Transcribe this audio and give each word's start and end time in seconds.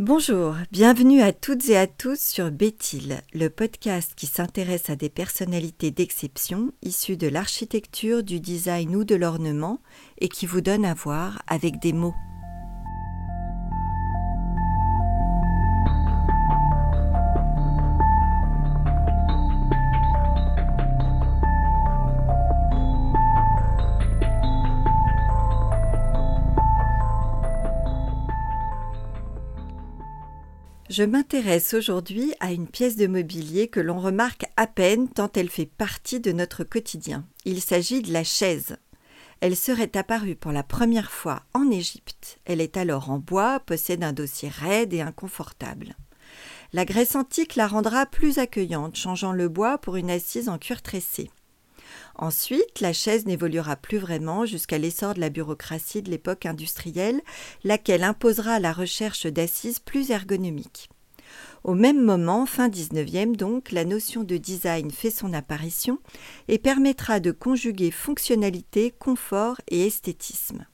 Bonjour, 0.00 0.56
bienvenue 0.72 1.22
à 1.22 1.32
toutes 1.32 1.68
et 1.68 1.76
à 1.76 1.86
tous 1.86 2.18
sur 2.18 2.50
Béthil, 2.50 3.22
le 3.32 3.48
podcast 3.48 4.14
qui 4.16 4.26
s'intéresse 4.26 4.90
à 4.90 4.96
des 4.96 5.08
personnalités 5.08 5.92
d'exception 5.92 6.72
issues 6.82 7.16
de 7.16 7.28
l'architecture, 7.28 8.24
du 8.24 8.40
design 8.40 8.96
ou 8.96 9.04
de 9.04 9.14
l'ornement 9.14 9.78
et 10.18 10.28
qui 10.28 10.46
vous 10.46 10.62
donne 10.62 10.84
à 10.84 10.94
voir 10.94 11.42
avec 11.46 11.78
des 11.78 11.92
mots. 11.92 12.14
Je 30.96 31.02
m'intéresse 31.02 31.74
aujourd'hui 31.74 32.34
à 32.38 32.52
une 32.52 32.68
pièce 32.68 32.94
de 32.94 33.08
mobilier 33.08 33.66
que 33.66 33.80
l'on 33.80 33.98
remarque 33.98 34.44
à 34.56 34.68
peine 34.68 35.08
tant 35.08 35.28
elle 35.34 35.50
fait 35.50 35.66
partie 35.66 36.20
de 36.20 36.30
notre 36.30 36.62
quotidien. 36.62 37.26
Il 37.44 37.60
s'agit 37.60 38.00
de 38.00 38.12
la 38.12 38.22
chaise. 38.22 38.76
Elle 39.40 39.56
serait 39.56 39.96
apparue 39.96 40.36
pour 40.36 40.52
la 40.52 40.62
première 40.62 41.10
fois 41.10 41.42
en 41.52 41.68
Égypte. 41.68 42.38
Elle 42.44 42.60
est 42.60 42.76
alors 42.76 43.10
en 43.10 43.18
bois, 43.18 43.58
possède 43.58 44.04
un 44.04 44.12
dossier 44.12 44.48
raide 44.48 44.94
et 44.94 45.00
inconfortable. 45.00 45.96
La 46.72 46.84
Grèce 46.84 47.16
antique 47.16 47.56
la 47.56 47.66
rendra 47.66 48.06
plus 48.06 48.38
accueillante, 48.38 48.94
changeant 48.94 49.32
le 49.32 49.48
bois 49.48 49.78
pour 49.78 49.96
une 49.96 50.12
assise 50.12 50.48
en 50.48 50.58
cuir 50.58 50.80
tressé. 50.80 51.28
Ensuite, 52.16 52.80
la 52.80 52.92
chaise 52.92 53.26
n'évoluera 53.26 53.74
plus 53.74 53.98
vraiment 53.98 54.46
jusqu'à 54.46 54.78
l'essor 54.78 55.14
de 55.14 55.20
la 55.20 55.30
bureaucratie 55.30 56.02
de 56.02 56.10
l'époque 56.10 56.46
industrielle, 56.46 57.20
laquelle 57.64 58.04
imposera 58.04 58.60
la 58.60 58.72
recherche 58.72 59.26
d'assises 59.26 59.80
plus 59.80 60.10
ergonomiques. 60.10 60.88
Au 61.64 61.72
même 61.72 62.02
moment, 62.04 62.44
fin 62.44 62.68
19e 62.68 63.36
donc, 63.36 63.72
la 63.72 63.86
notion 63.86 64.22
de 64.22 64.36
design 64.36 64.90
fait 64.90 65.10
son 65.10 65.32
apparition 65.32 65.98
et 66.46 66.58
permettra 66.58 67.20
de 67.20 67.30
conjuguer 67.30 67.90
fonctionnalité, 67.90 68.90
confort 68.90 69.62
et 69.68 69.86
esthétisme. 69.86 70.66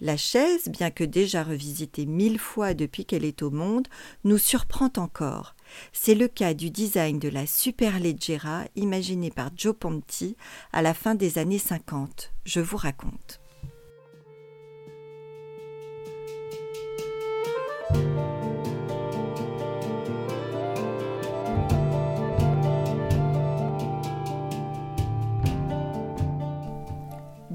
La 0.00 0.16
chaise, 0.16 0.68
bien 0.68 0.90
que 0.90 1.04
déjà 1.04 1.42
revisitée 1.42 2.06
mille 2.06 2.38
fois 2.38 2.72
depuis 2.72 3.04
qu'elle 3.04 3.26
est 3.26 3.42
au 3.42 3.50
monde, 3.50 3.88
nous 4.24 4.38
surprend 4.38 4.90
encore. 4.96 5.54
C'est 5.92 6.14
le 6.14 6.28
cas 6.28 6.54
du 6.54 6.70
design 6.70 7.18
de 7.18 7.28
la 7.28 7.46
Superleggera 7.46 8.64
imaginée 8.74 9.30
par 9.30 9.50
Joe 9.54 9.76
Ponti 9.78 10.36
à 10.72 10.80
la 10.80 10.94
fin 10.94 11.14
des 11.14 11.36
années 11.36 11.58
50. 11.58 12.32
Je 12.46 12.60
vous 12.60 12.78
raconte. 12.78 13.40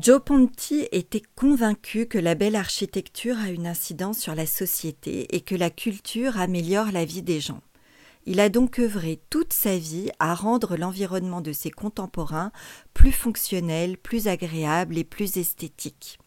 Joe 0.01 0.19
Ponti 0.19 0.87
était 0.91 1.21
convaincu 1.35 2.07
que 2.07 2.17
la 2.17 2.33
belle 2.33 2.55
architecture 2.55 3.37
a 3.37 3.49
une 3.49 3.67
incidence 3.67 4.17
sur 4.17 4.33
la 4.33 4.47
société 4.47 5.35
et 5.35 5.41
que 5.41 5.53
la 5.53 5.69
culture 5.69 6.39
améliore 6.39 6.91
la 6.91 7.05
vie 7.05 7.21
des 7.21 7.39
gens. 7.39 7.61
Il 8.25 8.39
a 8.39 8.49
donc 8.49 8.79
œuvré 8.79 9.21
toute 9.29 9.53
sa 9.53 9.77
vie 9.77 10.09
à 10.17 10.33
rendre 10.33 10.75
l'environnement 10.75 11.41
de 11.41 11.51
ses 11.51 11.69
contemporains 11.69 12.51
plus 12.95 13.11
fonctionnel, 13.11 13.95
plus 13.95 14.27
agréable 14.27 14.97
et 14.97 15.03
plus 15.03 15.37
esthétique. 15.37 16.17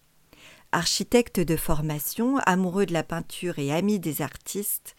Architecte 0.71 1.41
de 1.41 1.57
formation, 1.57 2.39
amoureux 2.47 2.87
de 2.87 2.93
la 2.93 3.03
peinture 3.03 3.59
et 3.59 3.73
ami 3.73 3.99
des 3.99 4.23
artistes, 4.23 4.95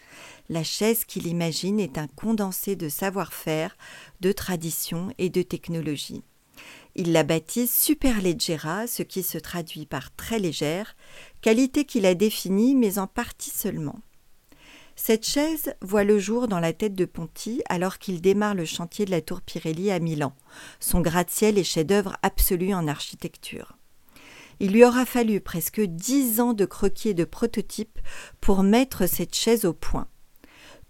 la 0.50 0.66
chaise 0.66 1.06
qu'il 1.06 1.28
imagine 1.28 1.80
est 1.80 1.98
un 1.98 2.08
condensé 2.08 2.76
de 2.76 2.90
savoir-faire, 2.90 3.78
de 4.20 4.34
tradition 4.34 5.14
et 5.18 5.30
de 5.30 5.44
technologie. 5.44 6.24
Il 6.98 7.12
la 7.12 7.24
baptise 7.24 7.72
Superleggera, 7.72 8.88
ce 8.88 9.04
qui 9.04 9.22
se 9.22 9.38
traduit 9.38 9.86
par 9.86 10.16
très 10.16 10.40
légère, 10.40 10.96
qualité 11.42 11.84
qu'il 11.84 12.06
a 12.06 12.16
définie 12.16 12.74
mais 12.74 13.00
en 13.00 13.08
partie 13.08 13.50
seulement. 13.50 14.00
Cette 14.96 15.26
chaise 15.26 15.74
voit 15.82 16.06
le 16.06 16.20
jour 16.20 16.48
dans 16.48 16.62
la 16.62 16.72
tête 16.72 16.96
de 16.96 17.04
Ponty 17.04 17.62
alors 17.68 18.00
qu'il 18.00 18.22
démarre 18.22 18.56
le 18.56 18.64
chantier 18.64 19.04
de 19.04 19.12
la 19.12 19.22
tour 19.22 19.42
Pirelli 19.42 19.92
à 19.92 20.00
Milan, 20.00 20.34
son 20.80 21.02
gratte-ciel 21.02 21.58
et 21.58 21.66
chef-d'œuvre 21.66 22.16
absolu 22.24 22.74
en 22.74 22.88
architecture. 22.88 23.78
Il 24.62 24.72
lui 24.72 24.86
aura 24.86 25.06
fallu 25.06 25.42
presque 25.42 25.82
dix 25.82 26.40
ans 26.40 26.54
de 26.54 26.64
croquis 26.64 27.10
et 27.10 27.14
de 27.14 27.26
prototypes 27.26 28.00
pour 28.40 28.64
mettre 28.64 29.06
cette 29.06 29.36
chaise 29.36 29.66
au 29.66 29.74
point. 29.74 30.08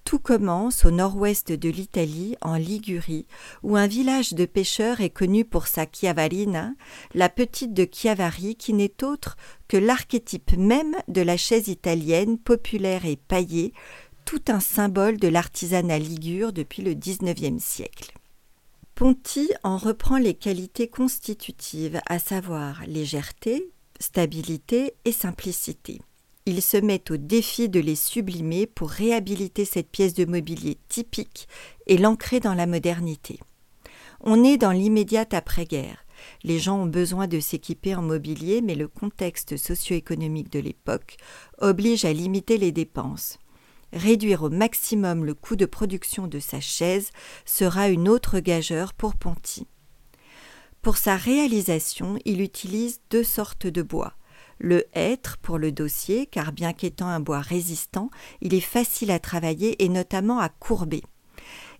Tout 0.05 0.19
commence 0.19 0.85
au 0.85 0.91
nord-ouest 0.91 1.51
de 1.51 1.67
l'Italie, 1.67 2.35
en 2.41 2.57
Ligurie, 2.57 3.25
où 3.63 3.75
un 3.75 3.87
village 3.87 4.33
de 4.33 4.45
pêcheurs 4.45 5.01
est 5.01 5.09
connu 5.09 5.45
pour 5.45 5.65
sa 5.65 5.87
Chiavarina, 5.91 6.73
la 7.15 7.27
petite 7.27 7.73
de 7.73 7.89
Chiavari 7.91 8.55
qui 8.55 8.73
n'est 8.73 9.03
autre 9.03 9.35
que 9.67 9.77
l'archétype 9.77 10.55
même 10.57 10.95
de 11.07 11.21
la 11.21 11.37
chaise 11.37 11.69
italienne 11.69 12.37
populaire 12.37 13.07
et 13.07 13.15
paillée, 13.15 13.73
tout 14.25 14.43
un 14.47 14.59
symbole 14.59 15.17
de 15.17 15.27
l'artisanat 15.27 15.97
ligure 15.97 16.53
depuis 16.53 16.83
le 16.83 16.93
XIXe 16.93 17.61
siècle. 17.61 18.13
Ponti 18.93 19.49
en 19.63 19.77
reprend 19.77 20.19
les 20.19 20.35
qualités 20.35 20.87
constitutives, 20.87 21.99
à 22.07 22.19
savoir 22.19 22.83
légèreté, 22.85 23.71
stabilité 23.99 24.93
et 25.03 25.11
simplicité 25.11 25.99
il 26.47 26.61
se 26.61 26.77
met 26.77 27.11
au 27.11 27.17
défi 27.17 27.69
de 27.69 27.79
les 27.79 27.95
sublimer 27.95 28.67
pour 28.67 28.89
réhabiliter 28.89 29.65
cette 29.65 29.89
pièce 29.89 30.13
de 30.13 30.25
mobilier 30.25 30.77
typique 30.89 31.47
et 31.87 31.97
l'ancrer 31.97 32.39
dans 32.39 32.53
la 32.53 32.67
modernité. 32.67 33.39
On 34.21 34.43
est 34.43 34.57
dans 34.57 34.71
l'immédiate 34.71 35.33
après-guerre. 35.33 36.05
Les 36.43 36.59
gens 36.59 36.83
ont 36.83 36.85
besoin 36.85 37.27
de 37.27 37.39
s'équiper 37.39 37.95
en 37.95 38.03
mobilier, 38.03 38.61
mais 38.61 38.75
le 38.75 38.87
contexte 38.87 39.57
socio-économique 39.57 40.51
de 40.51 40.59
l'époque 40.59 41.17
oblige 41.59 42.05
à 42.05 42.13
limiter 42.13 42.57
les 42.57 42.71
dépenses. 42.71 43.39
Réduire 43.91 44.43
au 44.43 44.49
maximum 44.49 45.25
le 45.25 45.33
coût 45.33 45.55
de 45.55 45.65
production 45.65 46.27
de 46.27 46.39
sa 46.39 46.59
chaise 46.59 47.09
sera 47.45 47.89
une 47.89 48.07
autre 48.07 48.39
gageure 48.39 48.93
pour 48.93 49.15
Ponty. 49.15 49.67
Pour 50.81 50.97
sa 50.97 51.15
réalisation, 51.15 52.19
il 52.25 52.41
utilise 52.41 53.01
deux 53.09 53.23
sortes 53.23 53.67
de 53.67 53.81
bois 53.81 54.13
le 54.59 54.85
hêtre 54.93 55.37
pour 55.37 55.57
le 55.57 55.71
dossier, 55.71 56.25
car 56.25 56.51
bien 56.51 56.73
qu'étant 56.73 57.07
un 57.07 57.19
bois 57.19 57.39
résistant, 57.39 58.09
il 58.41 58.53
est 58.53 58.59
facile 58.59 59.11
à 59.11 59.19
travailler 59.19 59.83
et 59.83 59.89
notamment 59.89 60.39
à 60.39 60.49
courber. 60.49 61.03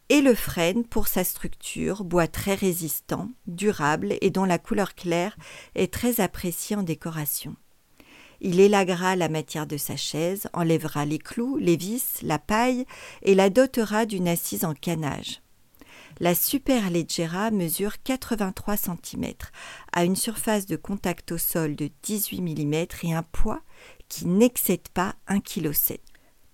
Et 0.10 0.22
le 0.22 0.36
frêne 0.36 0.86
pour 0.86 1.08
sa 1.08 1.24
structure, 1.24 2.04
bois 2.04 2.28
très 2.28 2.54
résistant, 2.54 3.30
durable 3.48 4.16
et 4.22 4.30
dont 4.30 4.46
la 4.46 4.60
couleur 4.60 4.94
claire 4.94 5.36
est 5.74 5.92
très 5.92 6.22
appréciée 6.22 6.76
en 6.76 6.84
décoration. 6.84 7.56
Il 8.42 8.60
élaguera 8.60 9.16
la 9.16 9.30
matière 9.30 9.66
de 9.66 9.78
sa 9.78 9.96
chaise, 9.96 10.48
enlèvera 10.54 11.06
les 11.06 11.18
clous, 11.18 11.58
les 11.58 11.78
vis, 11.78 12.22
la 12.22 12.38
paille 12.38 12.86
et 13.24 13.34
la 13.34 13.50
dotera 13.50 14.06
d'une 14.06 14.28
assise 14.28 14.66
en 14.66 14.74
canage. 14.74 15.42
La 16.22 16.34
Superleggera 16.34 17.52
mesure 17.52 18.02
83 18.02 18.78
cm, 18.78 19.34
a 19.92 20.06
une 20.06 20.16
surface 20.16 20.66
de 20.66 20.78
contact 20.78 21.34
au 21.34 21.38
sol 21.38 21.76
de 21.76 21.90
18 22.04 22.42
mm 22.42 22.74
et 23.04 23.14
un 23.14 23.24
poids 23.24 23.62
qui 24.08 24.26
n'excède 24.26 24.88
pas 24.94 25.16
1,7 25.28 25.42
kg. 25.42 26.00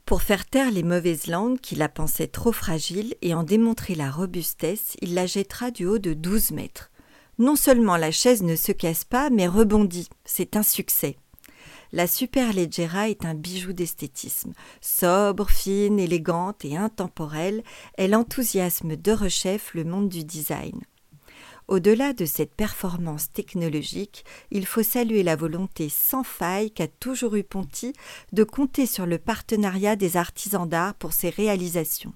Pour 0.06 0.24
faire 0.24 0.46
taire 0.46 0.72
les 0.72 0.82
mauvaises 0.82 1.28
langues 1.28 1.60
qui 1.60 1.76
la 1.76 1.90
pensaient 1.90 2.26
trop 2.26 2.52
fragile 2.52 3.16
et 3.22 3.36
en 3.36 3.44
démontrer 3.44 3.94
la 3.94 4.10
robustesse, 4.10 4.98
il 5.00 5.14
la 5.14 5.28
jettera 5.28 5.70
du 5.70 5.86
haut 5.86 6.00
de 6.00 6.14
12 6.14 6.52
mètres. 6.52 6.90
Non 7.38 7.56
seulement 7.56 7.98
la 7.98 8.12
chaise 8.12 8.42
ne 8.42 8.56
se 8.56 8.72
casse 8.72 9.04
pas, 9.04 9.30
mais 9.30 9.48
rebondit. 9.48 10.10
C'est 10.26 10.56
un 10.56 10.64
succès. 10.64 11.18
La 11.94 12.08
Superleggera 12.08 13.10
est 13.10 13.26
un 13.26 13.34
bijou 13.34 13.74
d'esthétisme. 13.74 14.54
Sobre, 14.80 15.50
fine, 15.50 16.00
élégante 16.00 16.64
et 16.64 16.78
intemporelle, 16.78 17.64
elle 17.98 18.16
enthousiasme 18.16 18.96
de 18.96 19.12
rechef 19.12 19.74
le 19.74 19.84
monde 19.84 20.08
du 20.08 20.24
design. 20.24 20.80
Au-delà 21.68 22.14
de 22.14 22.26
cette 22.26 22.54
performance 22.54 23.32
technologique, 23.32 24.24
il 24.52 24.66
faut 24.66 24.84
saluer 24.84 25.22
la 25.22 25.36
volonté 25.36 25.90
sans 25.90 26.24
faille 26.24 26.72
qu'a 26.72 26.88
toujours 26.88 27.36
eu 27.36 27.44
Ponty 27.44 27.94
de 28.32 28.44
compter 28.44 28.86
sur 28.86 29.06
le 29.06 29.18
partenariat 29.18 29.96
des 29.96 30.16
artisans 30.18 30.68
d'art 30.68 30.94
pour 30.96 31.12
ses 31.12 31.30
réalisations. 31.30 32.14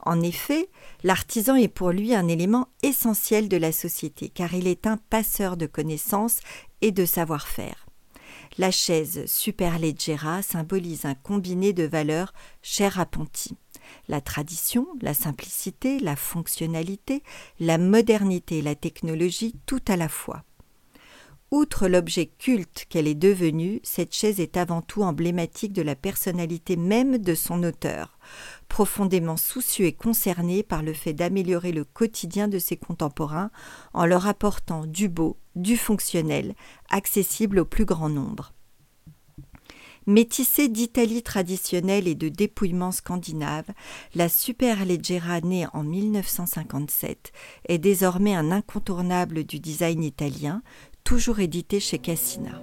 En 0.00 0.20
effet, 0.20 0.68
l'artisan 1.02 1.56
est 1.56 1.68
pour 1.68 1.90
lui 1.90 2.14
un 2.14 2.28
élément 2.28 2.68
essentiel 2.82 3.48
de 3.48 3.56
la 3.56 3.72
société, 3.72 4.28
car 4.28 4.54
il 4.54 4.66
est 4.66 4.86
un 4.86 4.96
passeur 4.96 5.56
de 5.56 5.66
connaissances 5.66 6.38
et 6.80 6.92
de 6.92 7.04
savoir-faire. 7.04 7.86
La 8.58 8.70
chaise 8.70 9.24
Superleggera 9.24 10.42
symbolise 10.42 11.06
un 11.06 11.14
combiné 11.14 11.72
de 11.72 11.84
valeurs 11.84 12.34
chères 12.60 13.00
à 13.00 13.06
Ponty. 13.06 13.56
La 14.08 14.20
tradition, 14.20 14.86
la 15.00 15.14
simplicité, 15.14 15.98
la 15.98 16.16
fonctionnalité, 16.16 17.22
la 17.60 17.78
modernité 17.78 18.58
et 18.58 18.62
la 18.62 18.74
technologie 18.74 19.54
tout 19.64 19.80
à 19.88 19.96
la 19.96 20.10
fois. 20.10 20.44
Outre 21.50 21.88
l'objet 21.88 22.26
culte 22.26 22.86
qu'elle 22.88 23.06
est 23.06 23.14
devenue, 23.14 23.80
cette 23.84 24.14
chaise 24.14 24.40
est 24.40 24.58
avant 24.58 24.82
tout 24.82 25.02
emblématique 25.02 25.72
de 25.72 25.82
la 25.82 25.94
personnalité 25.94 26.76
même 26.76 27.18
de 27.18 27.34
son 27.34 27.62
auteur, 27.62 28.18
profondément 28.72 29.36
soucieux 29.36 29.84
et 29.84 29.92
concerné 29.92 30.62
par 30.62 30.82
le 30.82 30.94
fait 30.94 31.12
d'améliorer 31.12 31.72
le 31.72 31.84
quotidien 31.84 32.48
de 32.48 32.58
ses 32.58 32.78
contemporains 32.78 33.50
en 33.92 34.06
leur 34.06 34.26
apportant 34.26 34.86
du 34.86 35.10
beau, 35.10 35.36
du 35.56 35.76
fonctionnel, 35.76 36.54
accessible 36.88 37.58
au 37.58 37.66
plus 37.66 37.84
grand 37.84 38.08
nombre. 38.08 38.54
Métissée 40.06 40.68
d'Italie 40.68 41.22
traditionnelle 41.22 42.08
et 42.08 42.14
de 42.14 42.30
dépouillement 42.30 42.92
scandinave, 42.92 43.68
la 44.14 44.30
Superleggera 44.30 45.42
née 45.42 45.66
en 45.74 45.84
1957 45.84 47.30
est 47.68 47.76
désormais 47.76 48.34
un 48.34 48.50
incontournable 48.50 49.44
du 49.44 49.60
design 49.60 50.02
italien, 50.02 50.62
toujours 51.04 51.40
édité 51.40 51.78
chez 51.78 51.98
Cassina. 51.98 52.62